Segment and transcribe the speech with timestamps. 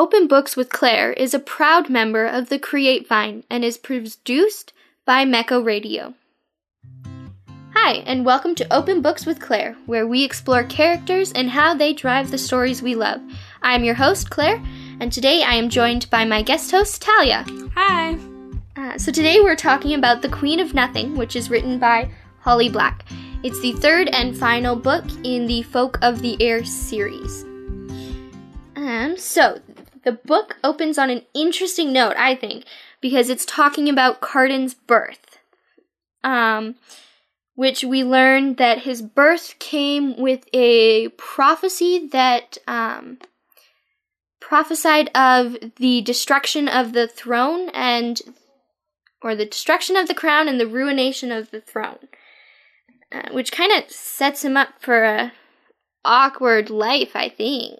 [0.00, 4.72] Open Books with Claire is a proud member of the Create Vine and is produced
[5.04, 6.14] by Mecco Radio.
[7.74, 11.92] Hi, and welcome to Open Books with Claire, where we explore characters and how they
[11.92, 13.20] drive the stories we love.
[13.60, 14.64] I am your host, Claire,
[15.00, 17.44] and today I am joined by my guest host, Talia.
[17.74, 18.16] Hi.
[18.76, 22.70] Uh, so today we're talking about The Queen of Nothing, which is written by Holly
[22.70, 23.04] Black.
[23.42, 27.44] It's the third and final book in the Folk of the Air series.
[28.76, 29.60] Um, so
[30.04, 32.64] the book opens on an interesting note, I think,
[33.00, 35.38] because it's talking about Cardan's birth.
[36.22, 36.76] Um,
[37.60, 43.18] which we learn that his birth came with a prophecy that um,
[44.40, 48.22] prophesied of the destruction of the throne and
[49.22, 52.08] or the destruction of the crown and the ruination of the throne
[53.12, 55.32] uh, which kind of sets him up for a
[56.02, 57.78] awkward life i think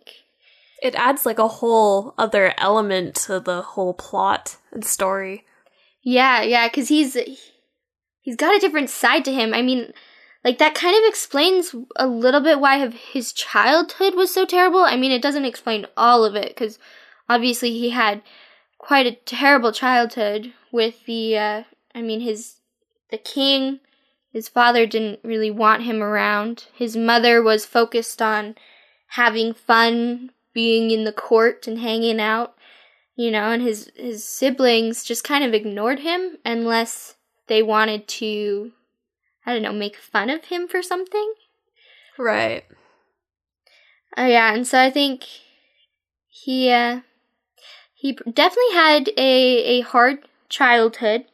[0.83, 5.45] It adds like a whole other element to the whole plot and story.
[6.03, 7.17] yeah yeah because he's
[8.21, 9.53] he's got a different side to him.
[9.55, 9.93] I mean
[10.43, 14.81] like that kind of explains a little bit why his childhood was so terrible.
[14.81, 16.79] I mean it doesn't explain all of it because
[17.29, 18.23] obviously he had
[18.79, 21.63] quite a terrible childhood with the uh
[21.95, 22.57] i mean his
[23.11, 23.81] the king.
[24.33, 26.67] His father didn't really want him around.
[26.73, 28.55] His mother was focused on
[29.09, 32.55] having fun being in the court and hanging out
[33.17, 38.73] you know and his his siblings just kind of ignored him unless they wanted to
[39.47, 41.35] i don't know make fun of him for something.
[42.19, 42.65] Right.
[44.17, 45.27] Oh yeah, and so I think
[46.29, 47.01] he uh,
[47.95, 51.25] he definitely had a a hard childhood,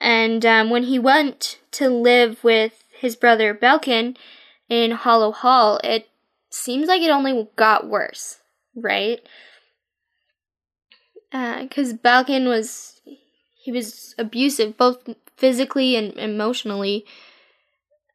[0.00, 4.16] and um, when he went to live with his brother Balekin
[4.68, 6.08] in Hollow Hall, it
[6.50, 8.40] seems like it only got worse,
[8.74, 9.20] right?
[11.30, 13.00] Because Balekin was
[13.62, 17.04] he was abusive both physically and emotionally,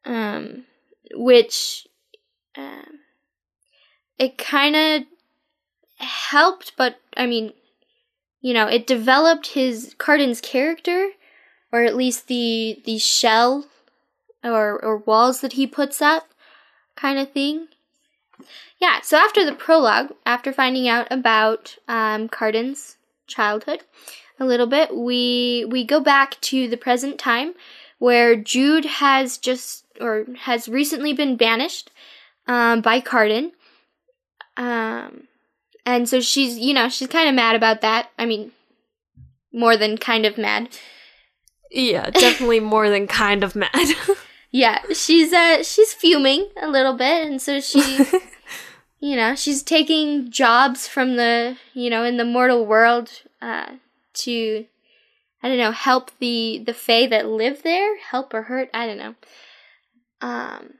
[0.04, 0.64] um,
[1.12, 1.86] which.
[2.56, 3.00] Um,
[4.18, 5.02] it kind of
[5.98, 7.52] helped, but I mean,
[8.40, 11.10] you know, it developed his Cardan's character,
[11.72, 13.66] or at least the the shell
[14.42, 16.28] or or walls that he puts up,
[16.96, 17.68] kind of thing.
[18.80, 19.00] Yeah.
[19.02, 22.96] So after the prologue, after finding out about um, Cardan's
[23.26, 23.82] childhood
[24.38, 27.54] a little bit, we we go back to the present time,
[27.98, 31.90] where Jude has just or has recently been banished
[32.46, 33.52] um, by Cardan.
[34.56, 35.28] Um,
[35.86, 38.10] and so she's, you know, she's kind of mad about that.
[38.18, 38.52] I mean,
[39.52, 40.68] more than kind of mad.
[41.70, 43.70] Yeah, definitely more than kind of mad.
[44.54, 47.80] Yeah, she's uh she's fuming a little bit, and so she,
[49.00, 53.10] you know, she's taking jobs from the, you know, in the mortal world,
[53.42, 53.72] uh,
[54.12, 54.64] to,
[55.42, 58.98] I don't know, help the the fae that live there, help or hurt, I don't
[58.98, 59.14] know.
[60.20, 60.74] Um,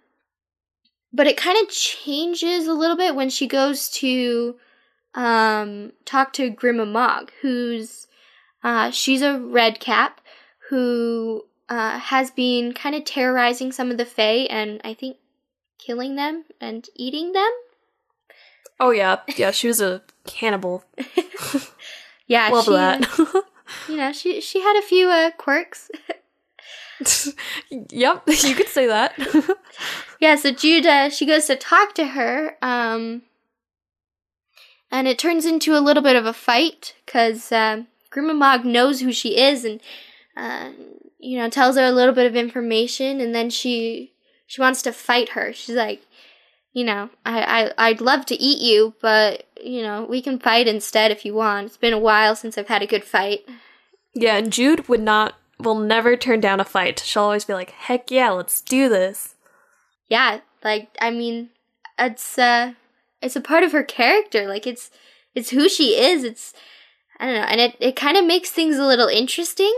[1.13, 4.55] but it kind of changes a little bit when she goes to,
[5.15, 8.07] um, talk to Grima Mog, who's,
[8.63, 10.21] uh, she's a red cap
[10.71, 15.17] who uh, has been kind of terrorizing some of the Fae and I think
[15.79, 17.51] killing them and eating them.
[18.81, 19.51] oh yeah, yeah.
[19.51, 20.85] She was a cannibal.
[22.27, 23.45] Yeah, Love she, that.
[23.89, 25.91] You know, she she had a few uh, quirks.
[27.91, 29.15] yep, you could say that.
[30.21, 33.23] yeah, so Jude uh, she goes to talk to her, um,
[34.91, 39.01] and it turns into a little bit of a fight because uh, Grima Mog knows
[39.01, 39.81] who she is and
[40.37, 40.71] uh,
[41.19, 44.13] you know tells her a little bit of information, and then she
[44.47, 45.53] she wants to fight her.
[45.53, 46.03] She's like,
[46.73, 50.69] you know, I, I I'd love to eat you, but you know we can fight
[50.69, 51.67] instead if you want.
[51.67, 53.41] It's been a while since I've had a good fight.
[54.15, 57.01] yeah, and Jude would not, will never turn down a fight.
[57.01, 59.35] She'll always be like, "Heck yeah, let's do this."
[60.09, 61.51] yeah like i mean
[61.99, 62.73] it's uh
[63.23, 64.91] it's a part of her character like it's
[65.35, 66.53] it's who she is it's
[67.19, 69.75] i don't know and it, it kind of makes things a little interesting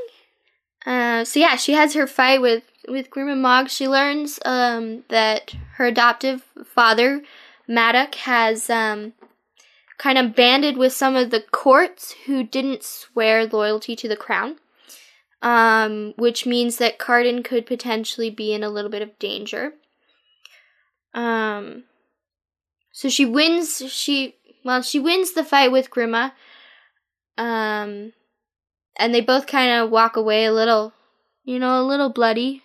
[0.87, 3.69] uh so yeah she has her fight with with Grima Mog.
[3.69, 7.23] She learns um that her adoptive father
[7.69, 9.13] Madoc has um
[9.99, 14.57] kind of banded with some of the courts who didn't swear loyalty to the crown
[15.43, 19.75] um, which means that Cardan could potentially be in a little bit of danger.
[21.15, 21.85] Um,
[22.93, 23.83] so she wins.
[23.89, 26.33] She well, she wins the fight with Grima.
[27.39, 28.13] Um,
[28.97, 30.93] and they both kind of walk away a little,
[31.45, 32.63] you know, a little bloody.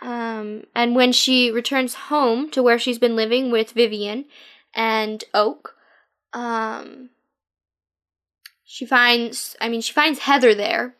[0.00, 4.24] Um, and when she returns home to where she's been living with Vivienne
[4.74, 5.76] and Oak,
[6.32, 7.10] um,
[8.64, 10.94] she finds, I mean, she finds Heather there.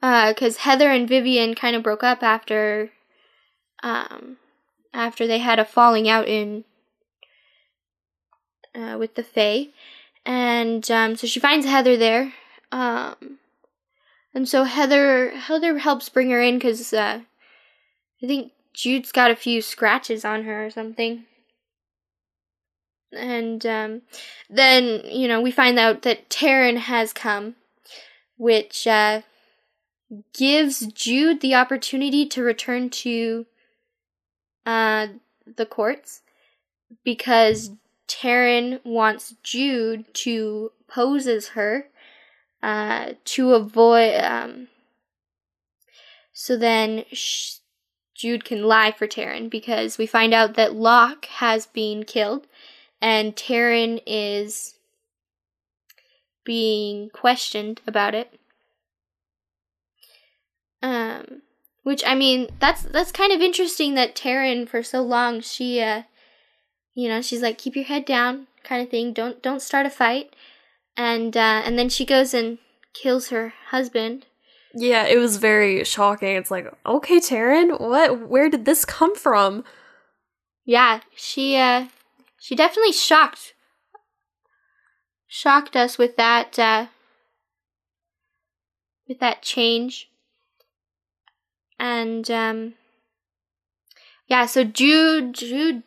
[0.00, 2.90] Because uh, Heather and Vivienne kind of broke up after,
[3.82, 4.36] um,
[4.92, 6.64] after they had a falling out in,
[8.74, 9.68] uh, with the Fae.
[10.24, 12.32] And, um, so she finds Heather there.
[12.70, 13.38] Um,
[14.34, 17.20] and so Heather, Heather helps bring her in because, uh,
[18.22, 21.24] I think Jude's got a few scratches on her or something
[23.12, 24.02] and um,
[24.48, 27.56] then you know we find out that Taryn has come,
[28.36, 29.22] which uh,
[30.34, 33.46] gives Jude the opportunity to return to
[34.66, 35.08] uh,
[35.56, 36.22] the courts
[37.04, 37.70] because
[38.12, 41.86] Taryn wants Jude to pose as her
[42.62, 44.22] uh, to avoid.
[44.22, 44.68] Um,
[46.32, 47.56] so then sh-
[48.14, 52.46] Jude can lie for Taryn because we find out that Locke has been killed
[53.00, 54.74] and Taryn is
[56.44, 58.38] being questioned about it.
[60.82, 61.42] Um,
[61.82, 66.02] which I mean, that's that's kind of interesting that Taryn for so long she uh,
[66.94, 69.12] you know, she's like keep your head down kind of thing.
[69.12, 70.34] Don't don't start a fight.
[70.96, 72.58] And uh and then she goes and
[72.94, 74.26] kills her husband.
[74.74, 76.36] Yeah, it was very shocking.
[76.36, 79.64] It's like, okay, Taryn, what where did this come from?
[80.64, 81.86] Yeah, she uh
[82.38, 83.54] she definitely shocked
[85.32, 86.86] shocked us with that uh,
[89.08, 90.10] with that change.
[91.78, 92.74] And um,
[94.28, 95.82] yeah, so Jude Jude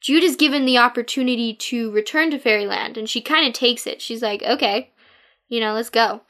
[0.00, 4.00] Jude is given the opportunity to return to Fairyland, and she kind of takes it.
[4.00, 4.90] She's like, "Okay,
[5.48, 6.22] you know, let's go."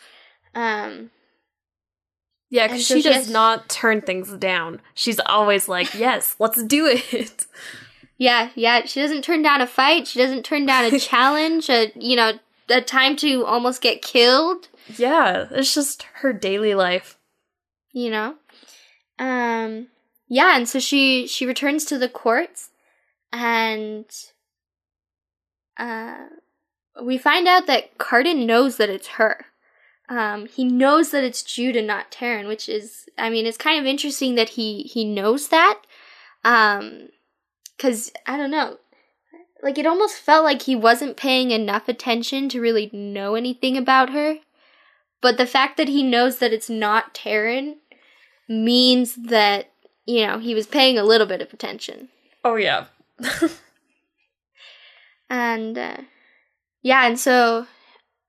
[0.54, 1.10] Um,
[2.50, 4.80] yeah, because so she, she does has- not turn things down.
[4.94, 7.46] She's always like, "Yes, let's do it."
[8.18, 8.84] Yeah, yeah.
[8.84, 10.06] She doesn't turn down a fight.
[10.06, 11.70] She doesn't turn down a challenge.
[11.70, 12.32] A you know
[12.68, 14.68] a time to almost get killed.
[14.96, 17.18] Yeah, it's just her daily life.
[17.92, 18.34] You know,
[19.18, 19.88] um,
[20.28, 22.69] yeah, and so she she returns to the courts,
[23.32, 24.06] and
[25.76, 26.26] uh,
[27.02, 29.46] we find out that Cardan knows that it's her.
[30.08, 33.78] Um, he knows that it's Jude and not Taryn, which is, I mean, it's kind
[33.78, 35.80] of interesting that he he knows that.
[36.44, 37.10] Um,
[37.76, 38.76] because I don't know.
[39.62, 44.10] Like, it almost felt like he wasn't paying enough attention to really know anything about
[44.10, 44.36] her.
[45.20, 47.76] But the fact that he knows that it's not Taryn
[48.48, 49.70] means that,
[50.06, 52.08] you know, he was paying a little bit of attention.
[52.42, 52.86] Oh, yeah.
[55.30, 55.96] and, uh,
[56.82, 57.66] yeah, and so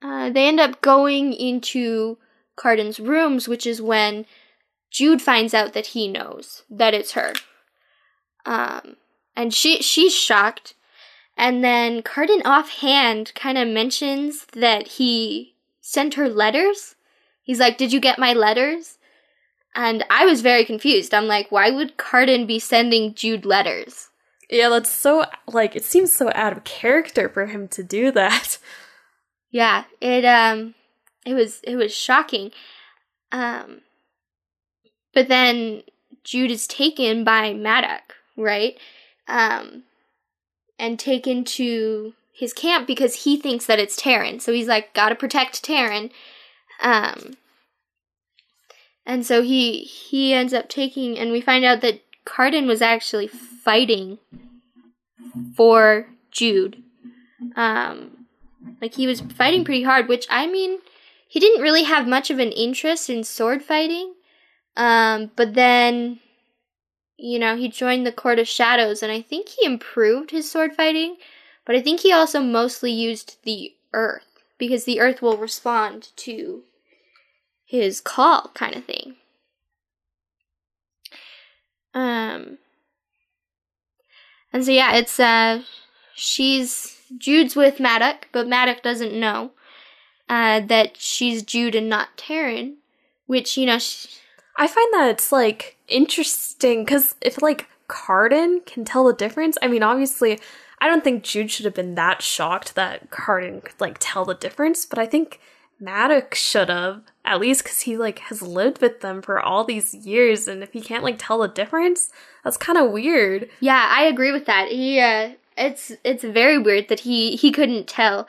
[0.02, 2.18] uh, they end up going into
[2.56, 4.26] Cardan's rooms, which is when
[4.92, 7.34] Jude finds out that he knows that it's her.
[8.46, 8.98] Um,
[9.36, 10.76] and she she's shocked.
[11.38, 16.96] And then Cardan offhand kind of mentions that he sent her letters.
[17.42, 19.00] He's like, "Did you get my letters?"
[19.74, 21.14] And I was very confused.
[21.14, 24.11] I'm like, "Why would Cardan be sending Jude letters?"
[24.52, 28.58] Yeah, that's so like it seems so out of character for him to do that.
[29.54, 30.76] Yeah, it um
[31.26, 32.52] it was it was shocking.
[33.32, 33.82] Um
[35.14, 35.84] but then
[36.24, 38.78] Jude is taken by Madoc, right?
[39.32, 39.84] um,
[40.78, 44.42] and taken to his camp because he thinks that it's Taryn.
[44.42, 46.12] So he's like, gotta protect Taryn.
[46.82, 47.38] Um,
[49.06, 53.28] and so he he ends up taking, and we find out that Cardan was actually
[53.28, 54.20] fighting
[55.56, 56.84] for Jude.
[57.56, 58.26] Um,
[58.82, 60.80] like he was fighting pretty hard, which I mean,
[61.28, 64.14] he didn't really have much of an interest in sword fighting.
[64.78, 66.20] Um, but then
[67.22, 70.74] you know, he joined the Court of Shadows, and I think he improved his sword
[70.74, 71.18] fighting,
[71.66, 76.64] but I think he also mostly used the earth, because the earth will respond to
[77.64, 79.18] his call, kind of thing.
[81.94, 82.58] Um,
[84.54, 85.64] and so yeah, it's uh,
[86.16, 89.52] she's Jude's with Madoc, but Madoc doesn't know
[90.30, 92.76] uh, that she's Jude and not Taryn,
[93.28, 93.80] which you know.
[93.80, 94.10] She,
[94.58, 99.68] I find that it's like interesting because if like Cardan can tell the difference, I
[99.68, 100.40] mean, obviously,
[100.80, 104.36] I don't think Jude should have been that shocked that Cardan could like tell the
[104.36, 105.40] difference, but I think
[105.82, 109.94] Maddox should have at least because he like has lived with them for all these
[109.94, 112.10] years, and if he can't like tell the difference,
[112.44, 113.50] that's kind of weird.
[113.60, 114.70] Yeah, I agree with that.
[114.70, 118.28] He, uh, it's it's very weird that he he couldn't tell.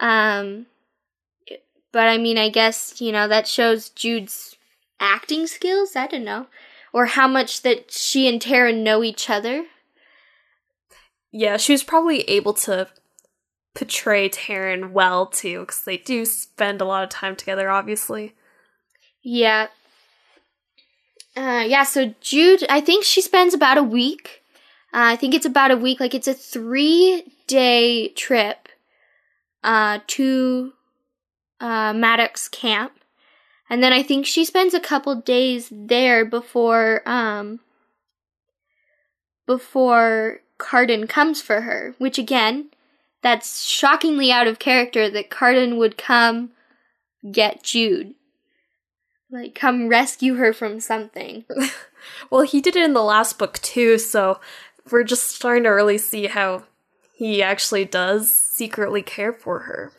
[0.00, 0.66] Um,
[1.92, 4.56] but I mean, I guess you know that shows Jude's
[5.00, 5.96] acting skills.
[5.96, 6.46] I don't know
[6.92, 9.66] or how much that she and Tara know each other.
[11.30, 12.88] yeah, she was probably able to
[13.74, 18.34] portray Taryn well too, because they do spend a lot of time together, obviously.
[19.22, 19.68] Yeah.
[21.36, 24.42] Uh, yeah, so Jude, I think she spends about a week.
[24.92, 26.00] Uh, I think it's about a week.
[26.00, 28.68] Like, it's a three day trip
[29.62, 30.72] uh, to
[31.60, 32.92] uh, Madoc's camp.
[33.70, 37.60] And then I think she spends a couple days there before um,
[39.46, 42.70] before Cardan comes for her, which again,
[43.22, 46.50] that's shockingly out of character that Cardan would come
[47.30, 48.14] get Jude.
[49.30, 51.44] Like, come rescue her from something.
[52.30, 54.40] well, he did it in the last book too, so
[54.90, 56.64] we're just starting to really see how
[57.14, 59.92] he actually does secretly care for her.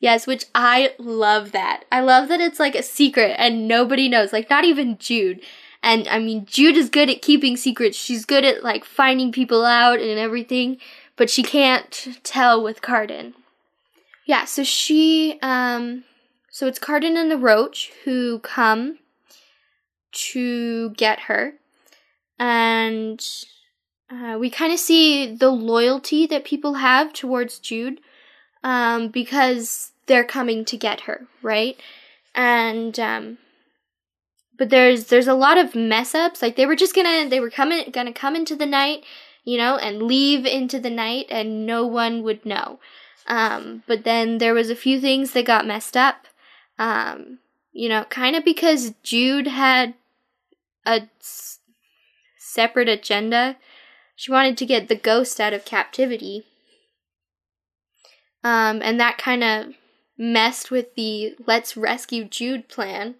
[0.00, 1.84] Yes, which I love that.
[1.90, 5.40] I love that it's like a secret and nobody knows, like, not even Jude.
[5.82, 7.96] And I mean, Jude is good at keeping secrets.
[7.96, 10.78] She's good at like finding people out and everything,
[11.18, 13.34] but she can't tell with Cardan.
[14.24, 16.04] Yeah, so she, um,
[16.50, 18.98] so it's Cardan and the Roach who come
[20.12, 21.54] to get her.
[22.38, 23.22] And
[24.10, 28.00] uh, we kind of see the loyalty that people have towards Jude
[28.62, 31.76] um, because they're coming to get her, right?
[32.34, 33.38] And um,
[34.56, 36.42] but there's there's a lot of mess ups.
[36.42, 39.04] Like they were just gonna they were coming gonna come into the night,
[39.48, 42.78] you know, and leave into the night, and no one would know.
[43.26, 46.26] Um, but then there was a few things that got messed up.
[46.78, 47.38] Um,
[47.72, 49.94] you know, kind of because Jude had
[50.84, 51.60] a s-
[52.36, 53.56] separate agenda.
[54.16, 56.44] She wanted to get the ghost out of captivity.
[58.44, 59.72] Um, and that kind of
[60.18, 63.14] messed with the let's rescue Jude plan.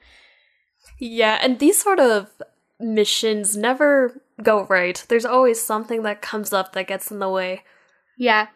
[0.99, 2.31] Yeah, and these sort of
[2.79, 5.05] missions never go right.
[5.09, 7.65] There's always something that comes up that gets in the way.
[8.17, 8.49] Yeah.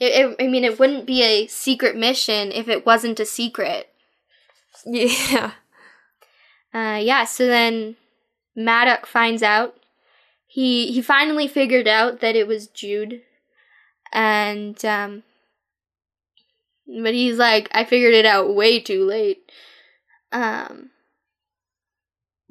[0.00, 3.88] It, it, I mean, it wouldn't be a secret mission if it wasn't a secret.
[4.84, 5.52] Yeah.
[6.72, 7.96] Uh, yeah, so then
[8.54, 9.74] Maddox finds out.
[10.46, 13.22] He he finally figured out that it was Jude.
[14.12, 15.22] And um
[16.86, 19.50] but he's like, I figured it out way too late.
[20.32, 20.90] Um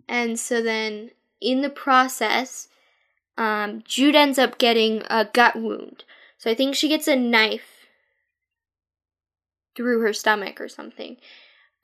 [0.08, 2.68] and so then in the process,
[3.38, 6.04] um, Jude ends up getting a gut wound.
[6.38, 7.88] So I think she gets a knife
[9.76, 11.18] through her stomach or something.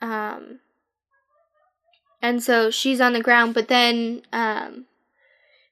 [0.02, 0.60] Um,
[2.22, 4.86] and so she's on the ground, but then um,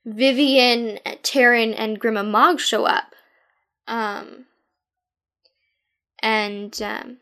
[0.05, 3.15] Vivienne, Taryn, and Grima Mog show up.
[3.88, 4.45] Um,
[6.19, 7.17] and um,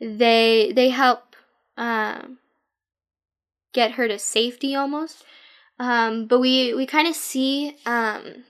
[0.00, 1.36] they they help
[1.76, 2.38] um,
[3.74, 5.24] get her to safety almost.
[5.78, 8.44] Um, but we we kind of see um,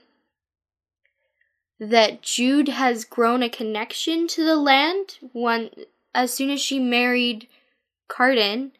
[1.79, 5.17] that Jude has grown a connection to the land.
[5.33, 5.71] One
[6.13, 7.47] as soon as she married
[8.07, 8.71] Cardan,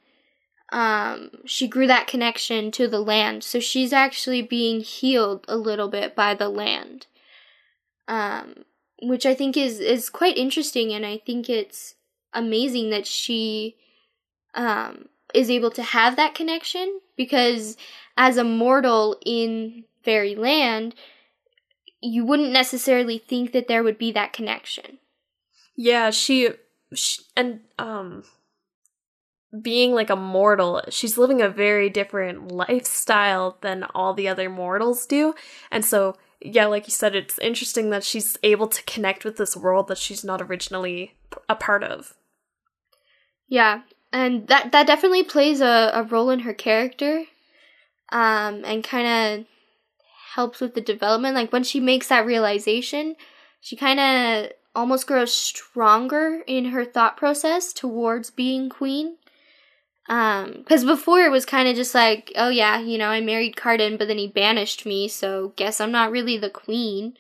[0.72, 3.44] um, she grew that connection to the land.
[3.44, 7.08] So she's actually being healed a little bit by the land,
[8.08, 8.66] um,
[9.02, 11.96] which I think is is quite interesting, and I think it's
[12.32, 13.78] amazing that she
[14.54, 17.78] um, is able to have that connection because
[18.18, 20.96] as a mortal in fairy land
[22.02, 25.00] you wouldn't necessarily think that there would be that connection.
[25.76, 26.52] Yeah she,
[26.94, 28.24] she and um
[29.62, 35.06] being like a mortal she's living a very different lifestyle than all the other mortals
[35.06, 35.34] do.
[35.72, 39.58] And so yeah like you said it's interesting that she's able to connect with this
[39.58, 41.16] world that she's not originally
[41.50, 42.14] a part of.
[43.48, 43.82] Yeah
[44.16, 47.26] and that that definitely plays a, a role in her character
[48.14, 49.08] um, and kind
[49.42, 49.46] of
[50.36, 51.36] helps with the development.
[51.36, 53.18] Like when she makes that realization
[53.60, 59.18] she kind of almost grows stronger in her thought process towards being queen.
[60.08, 63.56] Because um, before it was kind of just like oh yeah you know i married
[63.56, 67.18] cardan but then he banished me so guess i'm not really the queen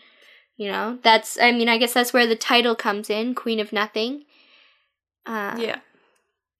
[0.55, 0.99] you know?
[1.01, 4.25] That's i mean i guess that's where the title comes in queen of nothing.
[5.25, 5.79] Uh, yeah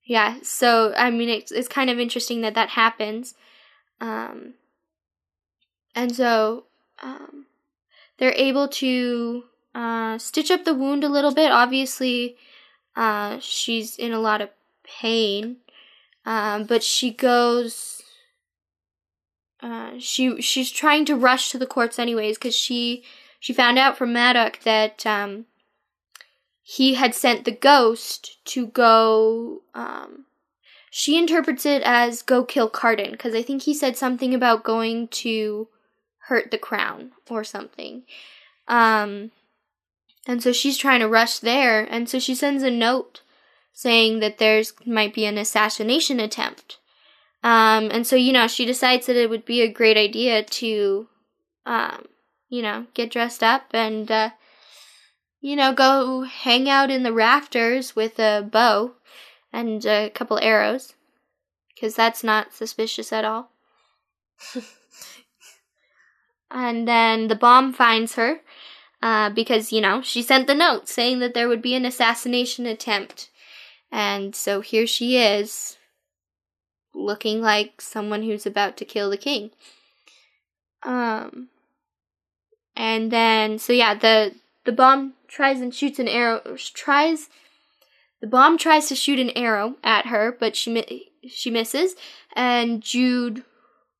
[0.06, 3.34] yeah so i mean it's, it's kind of interesting that that happens
[4.00, 4.54] um
[5.94, 6.64] and so
[7.02, 7.46] um
[8.18, 9.44] they're able to
[9.74, 11.50] uh stitch up the wound a little bit.
[11.50, 12.36] Obviously
[12.94, 14.50] uh she's in a lot of
[14.84, 15.56] pain
[16.24, 18.02] um but she goes
[19.62, 23.02] uh she she's trying to rush to the courts anyways cuz she
[23.40, 25.46] she found out from Maddox that um
[26.68, 30.24] he had sent the ghost to go um
[30.90, 35.08] she interprets it as go kill Cardan because I think he said something about going
[35.08, 35.68] to
[36.28, 38.02] hurt the crown or something.
[38.66, 39.30] Um,
[40.26, 43.20] and so she's trying to rush there, and so she sends a note
[43.74, 46.78] saying that there's might be an assassination attempt.
[47.44, 51.08] Um, and so you know she decides that it would be a great idea to,
[51.66, 52.06] um,
[52.48, 54.30] you know, get dressed up and, uh,
[55.46, 58.90] you know, go hang out in the rafters with a bow
[59.52, 60.94] and a couple arrows,
[61.72, 63.52] because that's not suspicious at all.
[66.50, 68.40] and then the bomb finds her
[69.00, 72.66] uh, because, you know, she sent the note saying that there would be an assassination
[72.66, 73.30] attempt.
[73.92, 75.76] And so here she is,
[76.92, 79.52] looking like someone who's about to kill the king.
[80.82, 81.50] Um,
[82.74, 84.34] and then, so yeah, the
[84.64, 86.40] the bomb tries and shoots an arrow.
[86.74, 87.28] Tries
[88.20, 91.94] the bomb tries to shoot an arrow at her, but she she misses,
[92.34, 93.44] and Jude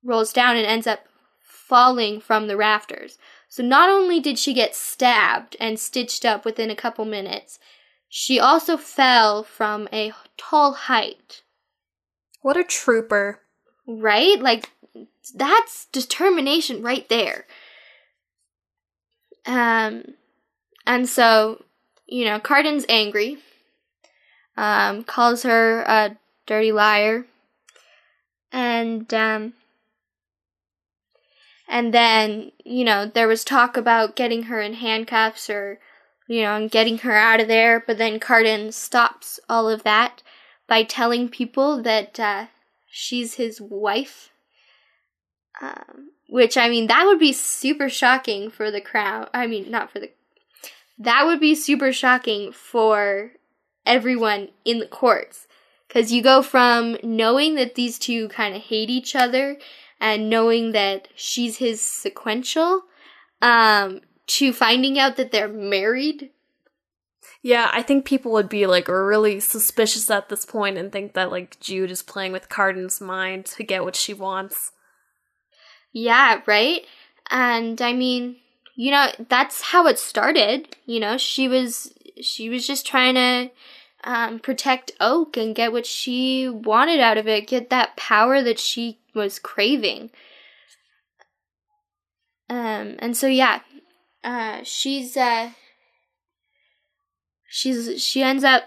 [0.02, 1.00] rolls down and ends up
[1.42, 3.18] falling from the rafters.
[3.48, 7.58] So not only did she get stabbed and stitched up within a couple minutes,
[8.08, 11.42] she also fell from a tall height.
[12.42, 13.40] What a trooper.
[13.86, 14.40] Right?
[14.40, 14.70] Like,
[15.34, 17.46] that's determination right there.
[19.44, 20.14] Um,
[20.86, 21.62] and so,
[22.06, 23.38] you know, Cardan's angry,
[24.56, 26.16] um, calls her a
[26.46, 27.26] dirty liar,
[28.52, 29.54] and, um,
[31.68, 35.80] and then, you know, there was talk about getting her in handcuffs or,
[36.28, 37.82] you know, and getting her out of there.
[37.84, 40.22] But then Cardan stops all of that
[40.68, 42.46] by telling people that uh,
[42.86, 44.30] she's his wife.
[45.60, 49.30] Um, which, I mean, that would be super shocking for the crowd.
[49.32, 50.10] I mean, not for the.
[50.98, 53.32] That would be super shocking for
[53.84, 55.46] everyone in the courts.
[55.86, 59.56] Because you go from knowing that these two kind of hate each other
[60.00, 62.82] and knowing that she's his seneschal
[63.40, 66.30] um, to finding out that they're married.
[67.42, 71.30] Yeah, I think people would be like really suspicious at this point and think that
[71.30, 74.72] like Jude is playing with Cardan's mind to get what she wants.
[75.92, 76.82] Yeah, right?
[77.30, 78.36] And I mean,
[78.76, 80.76] you know, that's how it started.
[80.84, 83.50] You know, she was she was just trying to
[84.04, 88.58] um, protect Oak and get what she wanted out of it, get that power that
[88.58, 90.10] she was craving.
[92.48, 93.60] Um, and so yeah,
[94.22, 95.50] uh, she's uh,
[97.48, 98.64] she's she ends up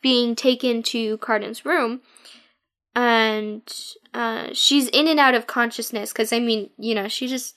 [0.00, 2.00] being taken to Cardan's room,
[2.94, 3.62] and
[4.14, 7.56] uh, she's in and out of consciousness because I mean, you know, she just,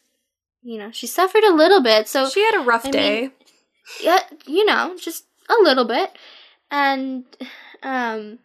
[0.61, 3.21] you know, she suffered a little bit, so she had a rough I day.
[3.21, 3.31] Mean,
[4.01, 6.11] yeah, you know, just a little bit,
[6.69, 7.25] and
[7.83, 8.39] um,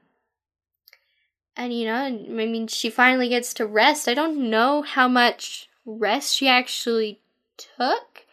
[1.56, 4.08] and you know, I mean, she finally gets to rest.
[4.08, 7.20] I don't know how much rest she actually
[7.56, 8.24] took.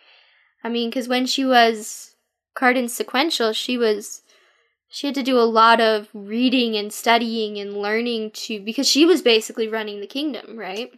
[0.63, 2.15] I mean, because when she was
[2.55, 4.21] Cardan seneschal, she was
[4.89, 9.05] she had to do a lot of reading and studying and learning to because she
[9.05, 10.91] was basically running the kingdom, right?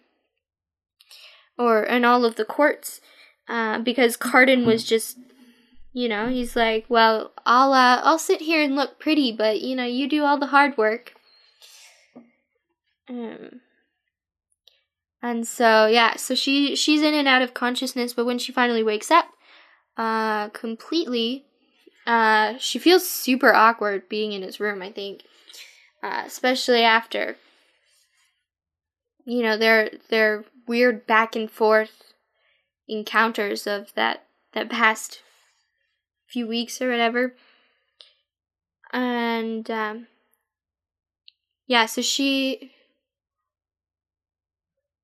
[1.58, 3.00] Or and all of the courts,
[3.48, 5.18] uh, because Cardan was just,
[5.94, 9.76] you know, he's like, well, I'll uh, I'll sit here and look pretty, but you
[9.76, 11.14] know, you do all the hard work.
[13.08, 13.62] Um,
[15.22, 18.84] and so yeah, so she she's in and out of consciousness, but when she finally
[18.84, 19.28] wakes up,
[19.96, 21.46] uh, completely,
[22.06, 24.82] uh, she feels super awkward being in his room.
[24.82, 25.22] I think,
[26.04, 27.38] uh, especially after,
[29.26, 32.14] you know, their their weird back and forth
[32.88, 35.22] encounters of that that past
[36.28, 37.36] few weeks or whatever,
[38.92, 40.08] and um,
[41.68, 42.72] yeah, so she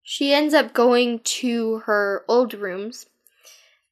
[0.03, 3.05] she ends up going to her old rooms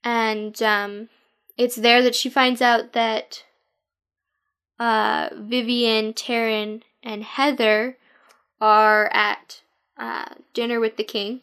[0.03, 1.10] and um,
[1.58, 3.43] it's there that she finds out that
[4.79, 7.97] uh, Vivienne, Taryn, and Heather
[8.62, 9.62] are at
[9.97, 11.41] uh, dinner with the king.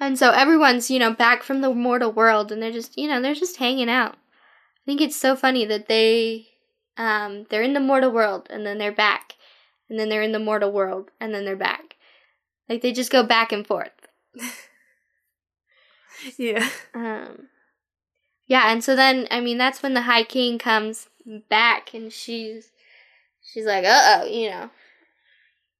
[0.00, 3.20] And so everyone's, you know, back from the mortal world and they're just, you know,
[3.20, 4.14] they're just hanging out.
[4.14, 6.48] I think it's so funny that they
[6.96, 9.34] um, they're in the mortal world and then they're back.
[9.90, 11.96] And then they're in the mortal world and then they're back.
[12.68, 13.92] Like they just go back and forth.
[16.38, 16.68] yeah.
[16.94, 17.48] Um
[18.46, 21.08] Yeah, and so then I mean that's when the High King comes
[21.48, 22.70] back and she's
[23.42, 24.70] she's like, "Uh-oh, you know.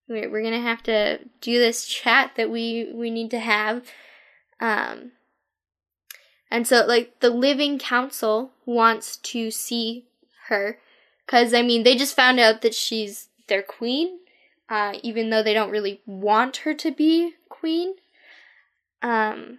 [0.09, 3.87] We're we're going to have to do this chat that we we need to have."
[4.61, 5.13] Um
[6.51, 10.07] and so like the living council wants to see
[10.49, 10.79] her
[11.27, 14.21] cuz I mean they just found out that she's their queen
[14.71, 17.95] uh, even though they don't really want her to be queen.
[19.03, 19.59] Um,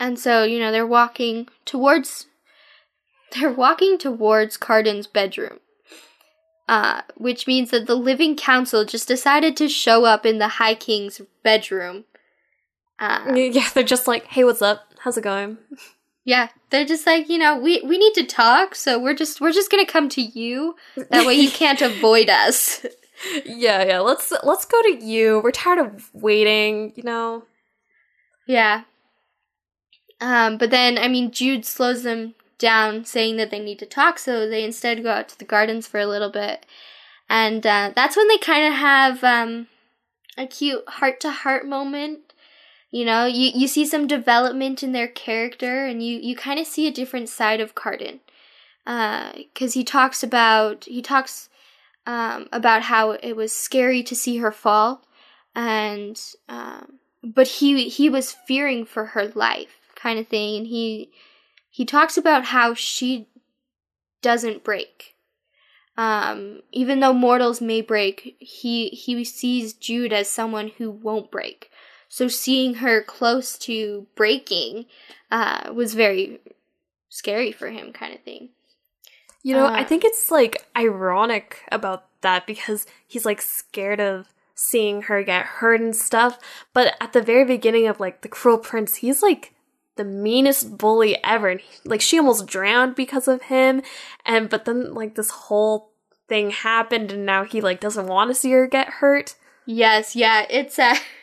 [0.00, 2.26] and so, you know, they're walking towards
[3.38, 5.60] they're walking towards Cardan's bedroom.
[6.68, 10.76] Uh, which means that the living council just decided to show up in the High
[10.76, 12.04] King's bedroom.
[13.02, 14.94] Uh, yeah, they're just like, "Hey, what's up?
[15.00, 15.58] How's it going?"
[16.24, 19.50] Yeah, they're just like, you know, we we need to talk, so we're just we're
[19.50, 20.76] just gonna come to you.
[21.10, 22.86] That way, you can't avoid us.
[23.44, 23.98] Yeah, yeah.
[23.98, 25.40] Let's let's go to you.
[25.42, 26.92] We're tired of waiting.
[26.94, 27.44] You know.
[28.46, 28.82] Yeah.
[30.20, 34.20] Um, but then, I mean, Jude slows them down, saying that they need to talk,
[34.20, 36.64] so they instead go out to the gardens for a little bit.
[37.28, 39.66] And uh, that's when they kind of have um,
[40.38, 42.31] a cute heart to heart moment.
[42.92, 46.66] You know, you, you see some development in their character, and you, you kind of
[46.66, 48.20] see a different side of Cardan.
[48.84, 51.48] Because uh, he talks about, he talks
[52.06, 55.06] um, about how it was scary to see her fall,
[55.54, 60.58] and um, but he he was fearing for her life kind of thing.
[60.58, 61.10] And he
[61.70, 63.28] he talks about how she
[64.20, 65.14] doesn't break.
[65.96, 71.70] Um, even though mortals may break he he sees jude as someone who won't break
[72.12, 74.84] so seeing her close to breaking
[75.30, 76.40] uh, was very
[77.08, 78.50] scary for him kind of thing.
[79.42, 84.28] You know uh, i think it's like ironic about that because he's like scared of
[84.54, 86.38] seeing her get hurt and stuff
[86.72, 89.52] but at the very beginning of like the cruel prince he's like
[89.96, 93.82] the meanest bully ever and he, like she almost drowned because of him
[94.24, 95.90] and but then like this whole
[96.28, 99.34] thing happened and now he like doesn't want to see her get hurt.
[99.66, 100.94] Yes yeah it's a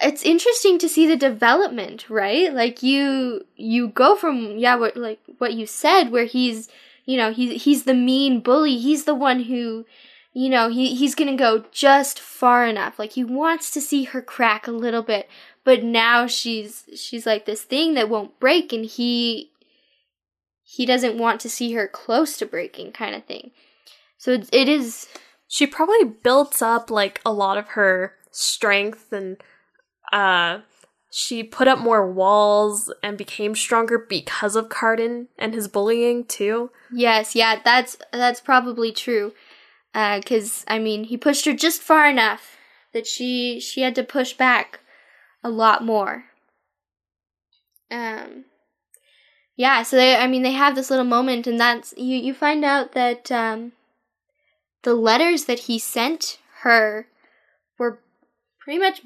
[0.00, 2.52] it's interesting to see the development right?
[2.52, 6.68] Like you you go from yeah what like what you said where he's
[7.04, 8.78] you know he's he's the mean bully.
[8.78, 9.86] He's the one who
[10.32, 12.98] you know he he's gonna go just far enough.
[12.98, 15.28] Like he wants to see her crack a little bit
[15.68, 19.50] but now she's she's like this thing that won't break and he
[20.62, 23.50] he doesn't want to see her close to breaking kind of thing.
[24.16, 25.08] So it, it is
[25.46, 29.36] she probably built up like a lot of her strength and
[30.12, 30.60] uh
[31.10, 36.70] she put up more walls and became stronger because of Cardan and his bullying too.
[36.92, 39.32] Yes, yeah, that's that's probably true.
[39.94, 42.58] Uh, cuz I mean, he pushed her just far enough
[42.92, 44.80] that she she had to push back
[45.42, 46.26] a lot more.
[47.90, 48.44] Um,
[49.56, 52.16] yeah, so they, I mean, they have this little moment, and that's you.
[52.16, 53.72] You find out that um,
[54.82, 57.06] the letters that he sent her
[58.68, 59.00] pretty much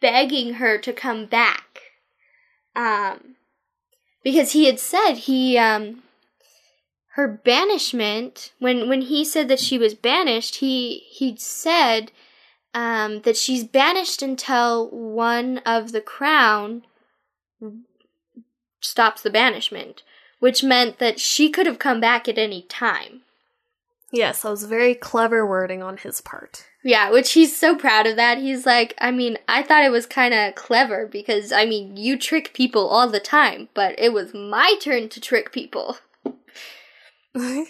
[0.00, 1.78] begging her to come back.
[2.74, 3.36] Um,
[4.24, 6.02] because he had said he um,
[7.14, 12.10] her banishment when when he said that she was banished, he he'd said
[12.74, 16.82] um, that she's banished until one of the crown
[18.80, 20.02] stops the banishment,
[20.40, 23.22] which meant that she could have come back at any time.
[24.16, 26.66] Yes, that was very clever wording on his part.
[26.82, 28.38] Yeah, which he's so proud of that.
[28.38, 32.16] He's like, I mean, I thought it was kind of clever because, I mean, you
[32.16, 35.98] trick people all the time, but it was my turn to trick people.
[37.34, 37.66] but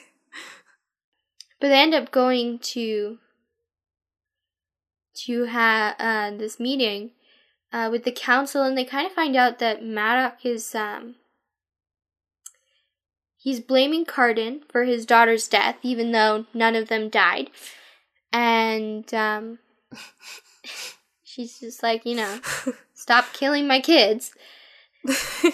[1.61, 3.19] they end up going to
[5.25, 7.13] to have uh, this meeting
[7.73, 11.17] uh, with the council, and they kind of find out that Madoc is um,
[13.47, 17.49] he's blaming Cardan for his daughter's death, even though none of them died,
[18.33, 19.61] and um,
[21.23, 22.41] she's just like, you know,
[22.93, 24.33] stop killing my kids.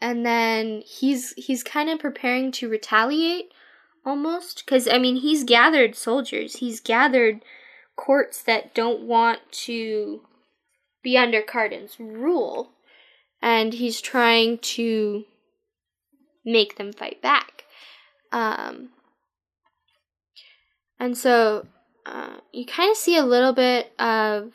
[0.00, 3.52] and then he's he's kind of preparing to retaliate
[4.06, 6.56] almost because i mean he's gathered soldiers.
[6.56, 7.44] He's gathered
[7.96, 10.22] courts that don't want to
[11.02, 12.70] be under Cardan's rule,
[13.42, 15.26] and he's trying to
[16.44, 17.64] make them fight back.
[18.32, 18.90] Um,
[20.98, 21.66] and so
[22.06, 24.52] uh, you kind of see a little bit of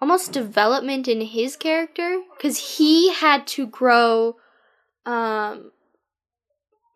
[0.00, 4.36] almost development in his character because he had to grow
[5.04, 5.72] um,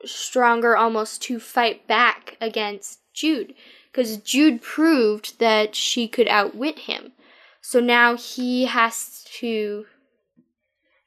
[0.04, 3.54] stronger almost to fight back against Jude
[3.90, 7.12] because Jude proved that she could outwit him.
[7.60, 9.86] So now he has to,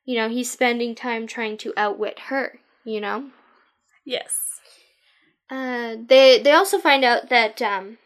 [0.08, 3.30] you know, he's spending time trying to outwit her, you know?
[4.06, 4.60] Yes.
[5.52, 8.00] Uh, they they also find out that um,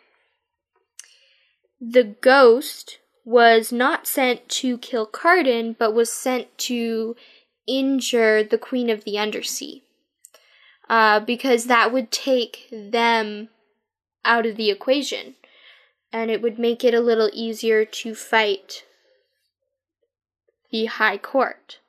[1.79, 7.15] the ghost was not sent to kill Cardan, but was sent to
[7.67, 9.83] injure the Queen of the Undersea.
[10.89, 13.49] Uh, because that would take them
[14.25, 15.35] out of the equation.
[16.13, 18.85] and it would make it a little easier to fight
[20.71, 21.79] the High Court.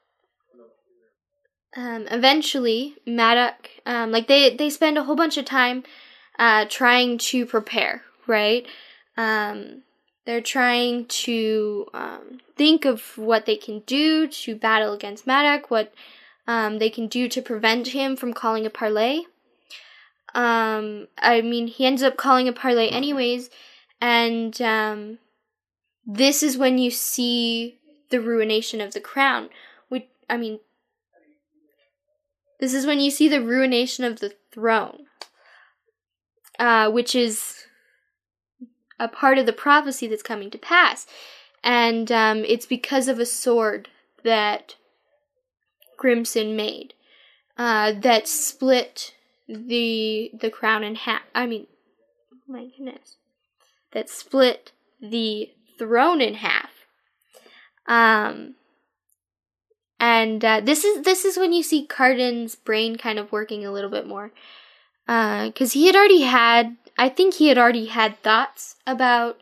[1.75, 3.55] Um, eventually, Madoc,
[3.87, 5.85] um, like they they spend a whole bunch of time
[6.39, 8.67] uh, trying to prepare, right?
[9.17, 9.83] Um,
[10.27, 15.95] they're trying to um, think of what they can do to battle against Madoc, what
[16.47, 19.27] um, they can do to prevent him from calling a parley.
[20.35, 23.51] Um, I mean, he ends up calling a parley anyways,
[24.01, 25.19] and
[26.07, 27.79] this is when you see
[28.11, 29.49] the ruination of the crown.
[29.89, 30.61] Which I mean,
[32.63, 35.07] this is when you see the ruination of the throne,
[36.61, 37.65] uh, which is
[39.01, 41.05] a part of the prophecy that's coming to pass,
[41.65, 43.89] and um, it's because of a sword
[44.23, 44.77] that
[46.01, 46.95] Grimsen made
[47.59, 49.13] uh, that split
[49.49, 51.23] the the crown in half.
[51.35, 51.67] I mean,
[52.33, 53.17] oh my goodness,
[53.91, 54.71] that split
[55.01, 56.71] the throne in half.
[57.89, 58.55] Um,
[60.03, 63.71] and uh, this is this is when you see Cardan's brain kind of working a
[63.71, 64.33] little bit more,
[65.07, 66.77] because uh, he had already had.
[66.99, 69.41] I think he had already had thoughts about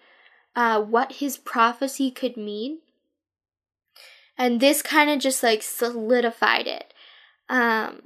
[0.54, 2.80] uh, what his prophecy could mean,
[4.36, 6.92] and this kind of just like solidified it.
[7.48, 8.02] Um,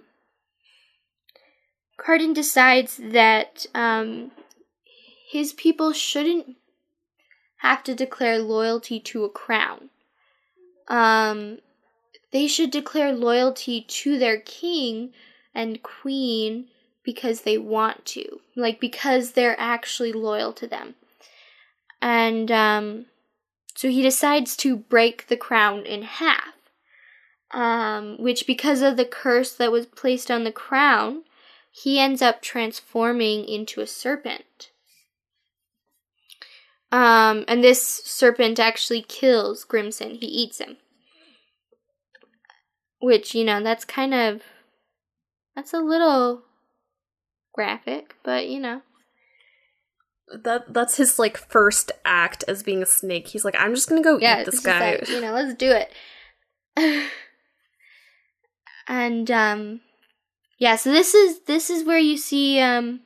[1.98, 4.30] Cardan decides that um,
[5.28, 6.54] his people shouldn't
[7.58, 9.90] have to declare loyalty to a crown.
[10.86, 11.58] Um,
[12.34, 15.12] they should declare loyalty to their king
[15.54, 16.66] and queen
[17.04, 20.96] because they want to, like because they're actually loyal to them.
[22.02, 23.06] And um,
[23.76, 26.54] so he decides to break the crown in half,
[27.52, 31.22] um, which, because of the curse that was placed on the crown,
[31.70, 34.72] he ends up transforming into a serpent.
[36.90, 40.16] Um, and this serpent actually kills Grimsen.
[40.16, 40.78] He eats him.
[43.04, 44.42] Which, you know, that's kind of.
[45.54, 46.42] That's a little
[47.52, 48.82] graphic, but you know.
[50.42, 53.28] That that's his like first act as being a snake.
[53.28, 54.92] He's like, I'm just gonna go yeah, eat this guy.
[54.92, 55.92] Like, you know, let's do it.
[58.88, 59.80] and um
[60.58, 63.00] yeah, so this is this is where you see um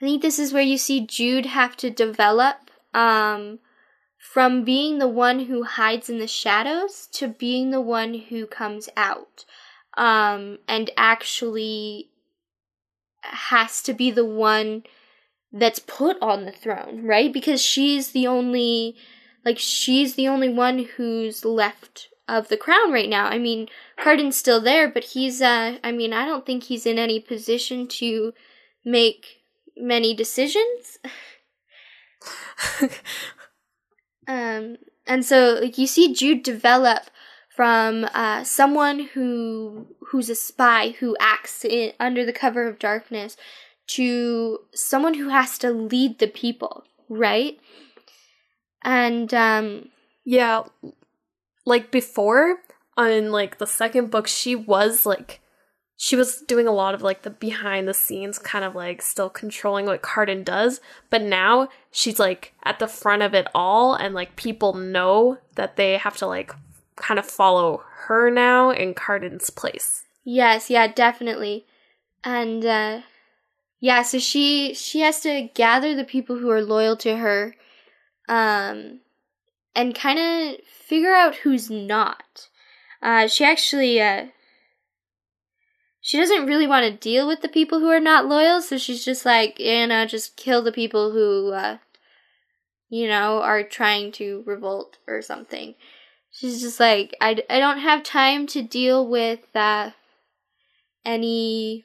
[0.00, 3.60] I think this is where you see Jude have to develop um
[4.32, 8.88] from being the one who hides in the shadows to being the one who comes
[8.96, 9.44] out
[9.96, 12.10] um and actually
[13.22, 14.82] has to be the one
[15.52, 17.32] that's put on the throne, right?
[17.32, 18.96] Because she's the only
[19.44, 23.26] like she's the only one who's left of the crown right now.
[23.26, 26.98] I mean, Cardan's still there, but he's uh I mean, I don't think he's in
[26.98, 28.32] any position to
[28.84, 29.42] make
[29.76, 30.98] many decisions.
[34.28, 37.04] um and so like you see Jude develop
[37.56, 43.36] from uh, someone who who's a spy who acts in, under the cover of darkness
[43.86, 47.58] to someone who has to lead the people, right?
[48.82, 49.88] And um
[50.24, 50.64] yeah,
[51.64, 52.58] like before
[52.96, 55.40] on like the second book she was like
[55.96, 59.30] she was doing a lot of like the behind the scenes kind of like still
[59.30, 64.14] controlling what Cardan does, but now she's like at the front of it all and
[64.14, 66.52] like people know that they have to like
[66.96, 70.04] kind of follow her now in Cardan's place.
[70.22, 71.64] Yes, yeah, definitely.
[72.22, 73.00] And uh
[73.80, 77.54] yeah, so she she has to gather the people who are loyal to her
[78.28, 79.00] um
[79.74, 82.48] and kind of figure out who's not.
[83.00, 84.26] Uh she actually uh
[86.06, 89.04] she doesn't really want to deal with the people who are not loyal, so she's
[89.04, 91.78] just like, you know, just kill the people who uh
[92.88, 95.74] you know, are trying to revolt or something.
[96.30, 99.90] She's just like, I, I don't have time to deal with uh,
[101.04, 101.84] any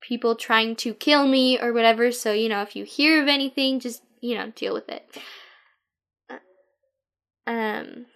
[0.00, 2.12] people trying to kill me or whatever.
[2.12, 5.16] So, you know, if you hear of anything, just, you know, deal with it.
[6.30, 8.06] Uh, um,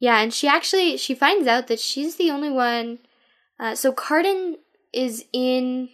[0.00, 2.98] yeah, and she actually, she finds out that she's the only one.
[3.62, 4.56] Uh, so Cardan
[4.92, 5.88] is in,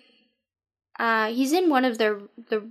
[0.99, 2.71] uh, he's in one of the, the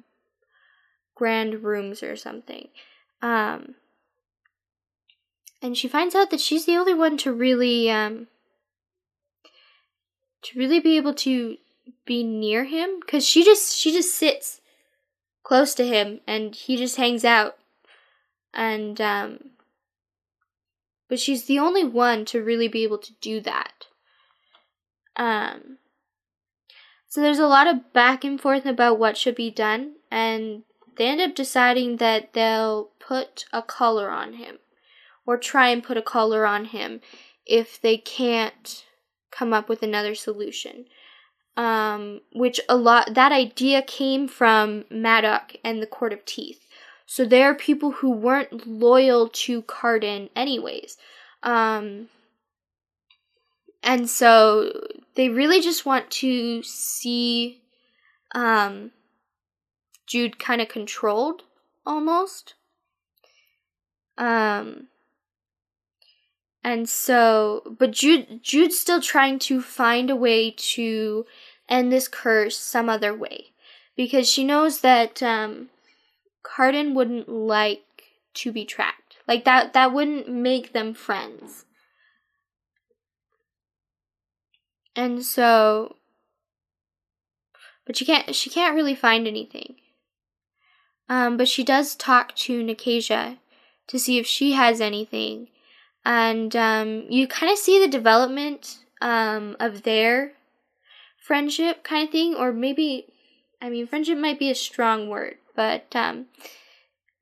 [1.14, 2.70] grand rooms or something.
[3.22, 3.76] Um,
[5.62, 8.28] and she finds out that she's the only one to really um
[10.42, 11.58] to really be able to
[12.06, 14.62] be near him cuz she just she just sits
[15.44, 17.58] close to him and he just hangs out
[18.54, 19.52] and um
[21.08, 23.77] but she's the only one to really be able to do that
[25.18, 25.78] um
[27.10, 30.64] so there's a lot of back and forth about what should be done and
[30.98, 34.58] they end up deciding that they'll put a collar on him
[35.26, 37.02] or try and put a collar on him
[37.46, 38.86] if they can't
[39.32, 40.86] come up with another solution.
[41.56, 46.68] Um, which a lot that idea came from Madoc and the Court of Teeth.
[47.08, 50.98] So there are people who weren't loyal to Cardan, anyways.
[51.42, 52.10] Um,
[53.82, 54.72] and so
[55.18, 57.60] they really just want to see
[58.36, 58.92] um,
[60.06, 61.42] Jude kind of controlled
[61.86, 62.54] almost.
[64.16, 64.88] Um,
[66.64, 71.26] and so, but Jude Jude's still trying to find a way to
[71.68, 73.48] end this curse some other way
[73.96, 75.70] because she knows that um,
[76.44, 77.84] Cardan wouldn't like
[78.36, 79.18] to be trapped.
[79.28, 81.66] Like that that wouldn't make them friends.
[84.98, 85.96] And so
[87.88, 89.76] but she can't she can't really find anything.
[91.10, 93.38] Um, but she does talk to Nicasia
[93.88, 95.48] to see if she has anything.
[96.04, 100.34] And um, you kind of see the development um, of their
[101.18, 103.06] friendship kind of thing, or maybe,
[103.62, 106.26] I mean, friendship might be a strong word, but um,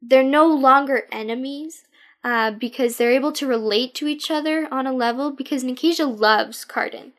[0.01, 1.83] they're no longer enemies.
[2.23, 6.65] Uh, because they're able to relate to each other on a level because Nicasia loves
[6.65, 7.13] Cardan.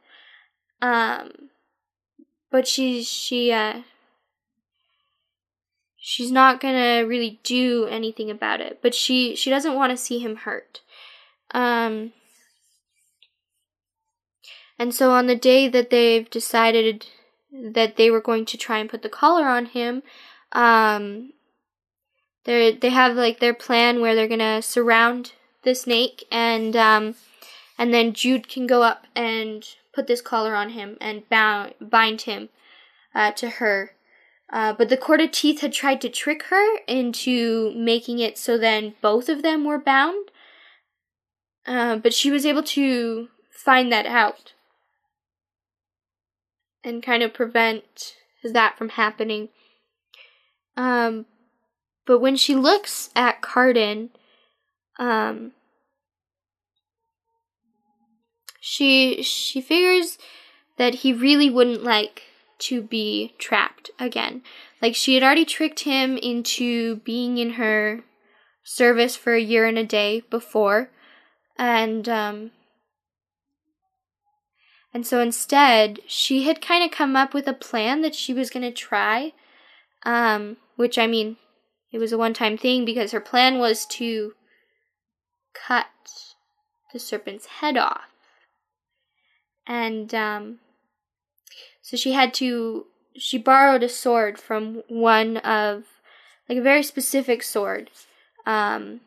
[0.82, 1.30] Um,
[2.50, 3.82] but she's she uh
[5.96, 8.80] she's not gonna really do anything about it.
[8.82, 10.80] But she she doesn't want to see him hurt.
[11.52, 12.12] Um,
[14.78, 17.06] and so on the day that they've decided
[17.50, 20.02] that they were going to try and put the collar on him,
[20.52, 21.32] um,
[22.44, 27.14] they they have like their plan where they're gonna surround the snake and um,
[27.76, 29.64] and then Jude can go up and
[29.96, 32.50] put this collar on him and bound, bind him
[33.14, 33.92] uh, to her.
[34.52, 38.56] Uh, but the Court of Teeth had tried to trick her into making it so
[38.56, 40.30] then both of them were bound.
[41.66, 44.52] Uh, but she was able to find that out
[46.84, 49.48] and kind of prevent that from happening.
[50.76, 51.26] Um,
[52.06, 54.10] but when she looks at Cardan,
[54.98, 55.52] um,
[58.68, 60.18] she she figures
[60.76, 62.24] that he really wouldn't like
[62.58, 64.42] to be trapped again.
[64.82, 68.02] Like she had already tricked him into being in her
[68.64, 70.90] service for a year and a day before,
[71.56, 72.50] and um,
[74.92, 78.50] and so instead she had kind of come up with a plan that she was
[78.50, 79.32] going to try,
[80.04, 81.36] um, which I mean,
[81.92, 84.32] it was a one-time thing because her plan was to
[85.54, 85.86] cut
[86.92, 88.15] the serpent's head off
[89.66, 90.58] and um,
[91.82, 95.84] so she had to she borrowed a sword from one of
[96.48, 97.90] like a very specific sword
[98.46, 99.00] um,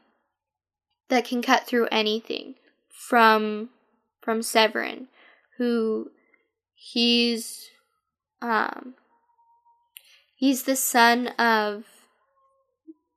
[1.09, 2.55] that can cut through anything
[2.89, 3.69] from
[4.21, 5.07] from Severin,
[5.57, 6.11] who
[6.75, 7.69] he's
[8.41, 8.95] um,
[10.35, 11.85] he's the son of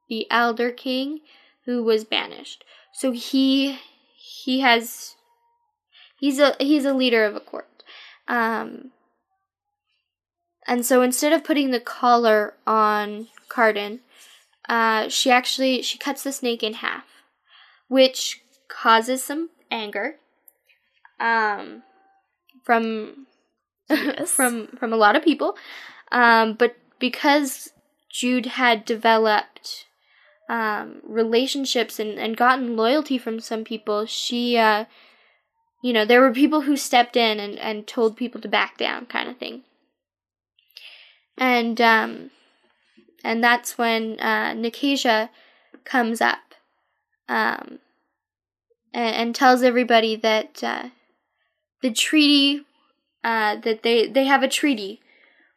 [0.09, 1.21] the elder king
[1.65, 2.65] who was banished.
[2.93, 3.79] So he
[4.17, 5.17] he has
[6.23, 7.83] he's a he's a leader of a court.
[8.29, 8.93] Um,
[10.67, 13.99] and so instead of putting the collar on Cardan,
[14.69, 17.05] uh, she actually she cuts the snake in half,
[17.89, 20.15] which causes some anger
[21.19, 21.83] um,
[22.63, 23.27] from
[23.91, 24.31] yes.
[24.31, 25.57] from from a lot of people.
[26.13, 27.73] Um, but because
[28.09, 29.87] Jude had developed
[30.49, 34.85] um, relationships and, and gotten loyalty from some people, she uh,
[35.83, 39.05] you know, there were people who stepped in and, and told people to back down,
[39.07, 39.63] kind of thing.
[41.37, 42.31] And um,
[43.25, 45.31] and that's when uh, Nicasia
[45.85, 46.55] comes up
[47.29, 47.81] um,
[48.95, 50.89] and, and tells everybody that uh,
[51.83, 52.65] the treaty
[53.25, 55.01] uh, that they they have a treaty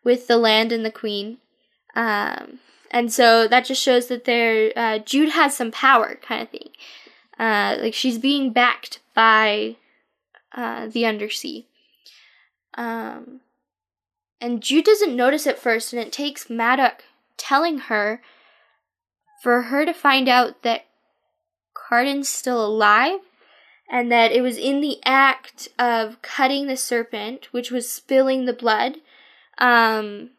[0.03, 1.37] with the land and the queen.
[1.95, 2.59] Um,
[2.89, 6.69] and so that just shows that there uh, Jude has some power, kind of thing.
[7.37, 9.75] Uh, like she's being backed by
[10.55, 11.67] uh, the undersea.
[12.75, 13.41] Um,
[14.41, 17.03] and Jude doesn't notice at first, and it takes Madoc
[17.37, 18.21] telling her
[19.43, 20.85] for her to find out that
[21.73, 23.19] Cardan's still alive
[23.89, 28.53] and that it was in the act of cutting the serpent, which was spilling the
[28.53, 28.97] blood,
[29.57, 30.31] um,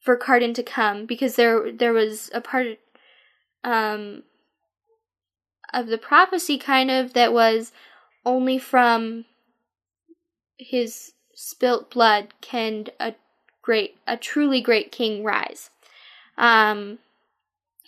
[0.00, 2.78] for Cardan to come because there there was a part
[3.64, 4.22] um,
[5.74, 7.72] of the prophecy kind of that was
[8.24, 9.24] only from
[10.58, 13.14] his spilt blood can a
[13.62, 15.70] great a truly great king rise.
[16.38, 16.98] Um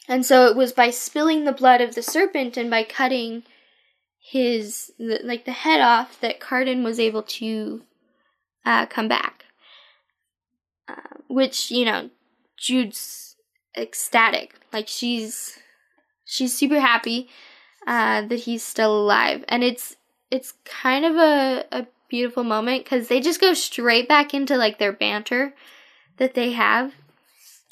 [0.08, 3.44] and so it was by spilling the blood of the serpent and by cutting
[4.30, 7.82] his like the head off that Cardan was able to
[8.64, 9.46] uh, come back.
[10.86, 12.10] Uh, which you know,
[12.56, 13.36] Jude's
[13.76, 14.54] ecstatic.
[14.72, 15.58] Like she's
[16.24, 17.28] she's super happy
[17.86, 19.96] uh, that he's still alive, and it's
[20.30, 24.78] it's kind of a a beautiful moment because they just go straight back into like
[24.78, 25.54] their banter
[26.16, 26.94] that they have.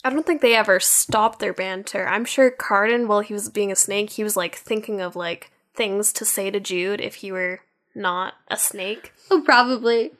[0.04, 2.06] I don't think they ever stopped their banter.
[2.06, 5.50] I'm sure Cardan, while he was being a snake, he was like thinking of like
[5.74, 7.60] things to say to Jude if he were
[7.94, 9.12] not a snake.
[9.30, 10.12] Oh, probably.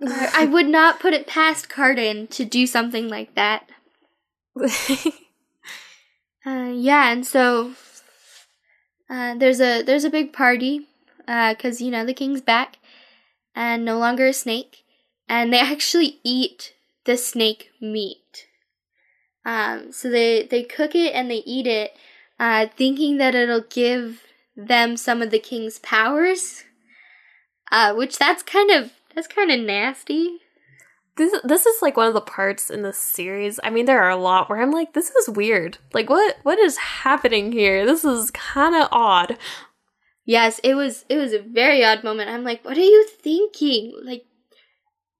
[0.06, 3.68] I would not put it past Cardan to do something like that.
[4.60, 4.68] uh,
[6.44, 7.74] yeah, and so
[9.08, 10.88] uh, there's a there's a big party
[11.20, 12.77] because uh, you know the king's back
[13.54, 14.84] and no longer a snake,
[15.28, 16.74] and they actually eat
[17.04, 18.46] the snake meat.
[19.44, 21.92] Um, so they they cook it and they eat it,
[22.38, 24.22] uh, thinking that it'll give
[24.56, 26.64] them some of the king's powers.
[27.70, 30.38] Uh, which that's kind of that's kind of nasty.
[31.16, 33.58] This this is like one of the parts in the series.
[33.64, 35.78] I mean, there are a lot where I'm like, this is weird.
[35.92, 37.84] Like, what what is happening here?
[37.84, 39.36] This is kind of odd.
[40.28, 42.28] Yes, it was it was a very odd moment.
[42.28, 43.98] I'm like, what are you thinking?
[44.02, 44.26] Like,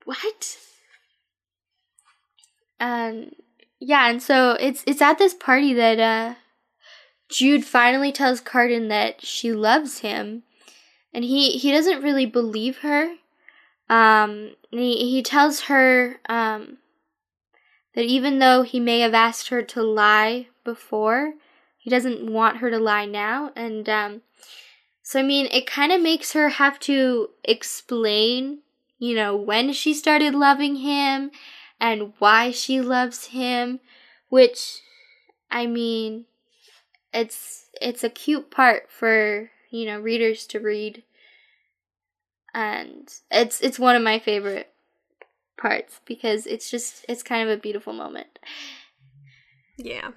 [0.05, 0.59] what?
[2.79, 3.31] Um,
[3.81, 6.35] yeah, and so it's it's at this party that uh,
[7.31, 10.43] Jude finally tells Cardan that she loves him,
[11.15, 13.15] and he he doesn't really believe her.
[13.89, 16.77] Um, he, he tells her um,
[17.95, 21.33] that even though he may have asked her to lie before,
[21.79, 23.53] he doesn't want her to lie now.
[23.57, 24.21] And um,
[25.09, 28.59] so, I mean, it kind of makes her have to explain,
[28.99, 31.31] you know, when she started loving him
[31.81, 33.81] and why she loves him,
[34.29, 34.83] which,
[35.51, 36.27] I mean,
[37.15, 41.03] it's it's a cute part for you know readers to read
[42.53, 44.71] and it's it's one of my favorite
[45.57, 48.39] parts because it's just it's kind of a beautiful moment.
[49.79, 50.11] Yeah.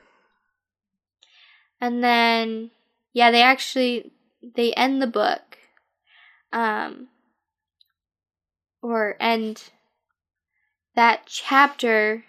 [1.79, 2.71] And then
[3.13, 4.11] yeah, they actually
[4.55, 5.57] they end the book
[6.51, 7.07] um
[8.81, 9.69] or end
[10.95, 12.23] that chapter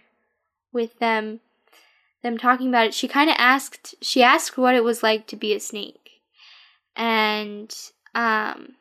[0.73, 1.41] with them
[2.23, 2.95] them talking about it.
[2.95, 6.21] She kind of asked she asked what it was like to be a snake.
[6.95, 7.75] And
[8.15, 8.75] um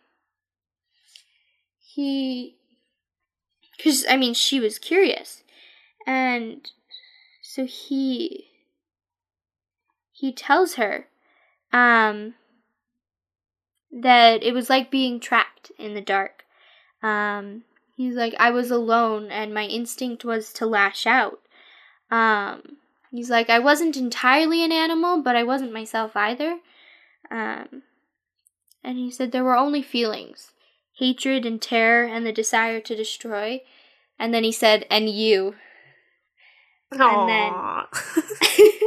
[1.80, 2.56] he
[3.76, 5.44] because i mean she was curious
[6.08, 6.72] and
[7.42, 8.48] so he
[10.12, 11.08] he tells her
[11.74, 12.34] um
[13.92, 16.46] that it was like being trapped in the dark
[17.04, 17.64] um
[17.96, 21.40] he's like i was alone and my instinct was to lash out
[22.10, 22.62] um
[23.12, 26.60] he's like i wasn't entirely an animal but i wasn't myself either
[27.30, 27.84] um
[28.84, 30.52] and he said there were only feelings
[31.02, 33.62] hatred and terror and the desire to destroy.
[34.20, 35.56] And then he said, and you.
[36.94, 37.20] Aww.
[37.20, 38.72] And then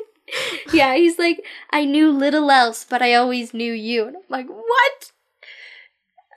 [0.73, 4.07] Yeah, he's like, I knew little else, but I always knew you.
[4.07, 5.13] And I'm like, what?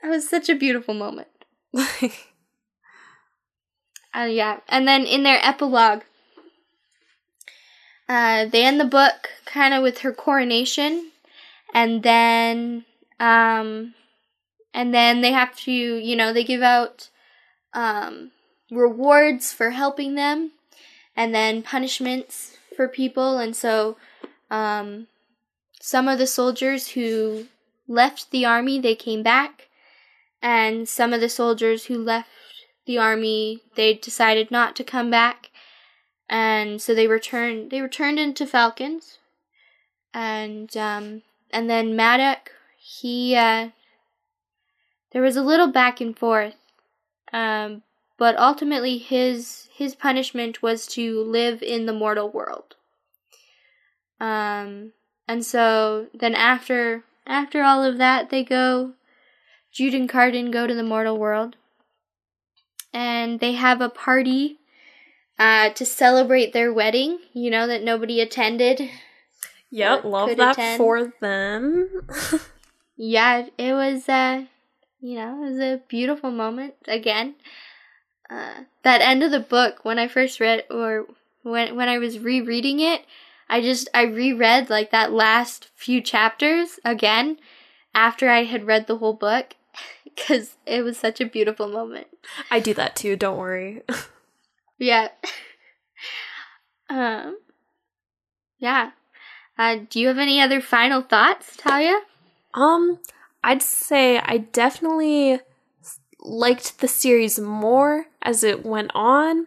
[0.02, 1.28] That was such a beautiful moment.
[1.74, 2.08] uh,
[4.14, 4.60] yeah.
[4.68, 6.02] And then in their epilogue,
[8.08, 11.10] uh, they end the book kind of with her coronation,
[11.74, 12.84] and then
[13.20, 13.94] um,
[14.72, 17.10] and then they have to, you know, they give out
[17.74, 18.30] um,
[18.70, 20.52] rewards for helping them,
[21.16, 23.38] and then punishments for people.
[23.38, 23.96] And so,
[24.52, 25.08] um,
[25.80, 27.48] some of the soldiers who
[27.88, 29.66] left the army they came back,
[30.40, 32.28] and some of the soldiers who left
[32.86, 35.50] the army they decided not to come back,
[36.30, 37.72] and so they returned.
[37.72, 39.18] They returned into falcons,
[40.14, 43.70] and um, and then Madoc he uh,
[45.12, 46.54] there was a little back and forth,
[47.32, 47.82] um,
[48.18, 52.74] but ultimately his his punishment was to live in the mortal world.
[54.20, 54.92] Um,
[55.28, 58.94] and so then after after all of that, they go.
[59.70, 61.56] Jude and Cardan go to the mortal world,
[62.92, 64.58] and they have a party
[65.38, 67.18] uh, to celebrate their wedding.
[67.32, 68.90] You know that nobody attended.
[69.70, 70.78] Yep, love that attend.
[70.78, 72.08] for them.
[72.96, 74.08] yeah, it was.
[74.08, 74.46] Uh,
[75.00, 77.36] you know, it was a beautiful moment again.
[78.30, 81.06] Uh, that end of the book when I first read or
[81.42, 83.04] when when I was rereading it,
[83.48, 87.38] I just I reread like that last few chapters again
[87.94, 89.54] after I had read the whole book
[90.16, 92.08] cuz it was such a beautiful moment.
[92.50, 93.82] I do that too, don't worry.
[94.78, 95.08] yeah.
[96.90, 97.38] um
[98.58, 98.90] yeah.
[99.56, 102.00] Uh, do you have any other final thoughts, Talia?
[102.54, 103.00] Um,
[103.42, 105.40] I'd say I definitely
[106.20, 109.46] liked the series more as it went on,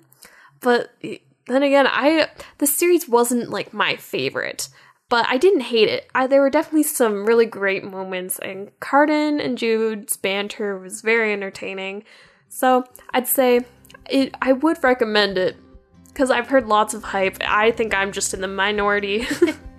[0.60, 0.94] but
[1.48, 4.70] then again, I the series wasn't like my favorite,
[5.10, 6.10] but I didn't hate it.
[6.16, 11.34] I, there were definitely some really great moments, and Cardan and Jude's banter was very
[11.34, 12.04] entertaining.
[12.50, 13.62] So I'd say
[14.10, 14.36] it.
[14.42, 15.58] I would recommend it
[16.08, 17.38] because I've heard lots of hype.
[17.42, 19.28] I think I'm just in the minority.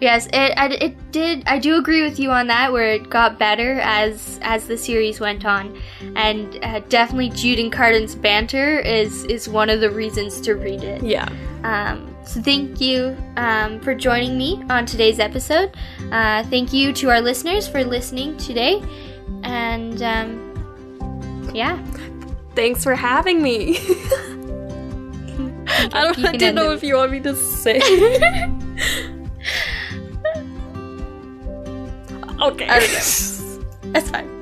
[0.00, 1.44] Yes, it it did.
[1.46, 5.20] I do agree with you on that, where it got better as as the series
[5.20, 5.80] went on,
[6.16, 10.82] and uh, definitely Jude and Cardan's banter is is one of the reasons to read
[10.82, 11.02] it.
[11.02, 11.28] Yeah.
[11.62, 15.76] Um, so thank you um, for joining me on today's episode.
[16.10, 18.82] Uh, thank you to our listeners for listening today,
[19.42, 21.82] and um, yeah.
[22.54, 23.78] Thanks for having me.
[25.66, 26.24] I don't.
[26.24, 27.80] I didn't know if you want me to say.
[32.40, 32.68] Okay.
[32.68, 33.92] I don't know.
[33.92, 34.33] That's fine.